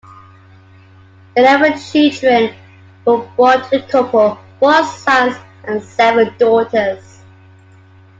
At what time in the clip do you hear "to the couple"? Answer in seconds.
3.69-4.35